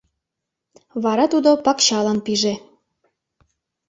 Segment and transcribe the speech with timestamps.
[1.03, 2.55] Вара тудо пакчалан пиже.